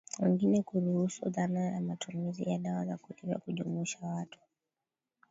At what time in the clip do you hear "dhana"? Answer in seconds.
1.29-1.59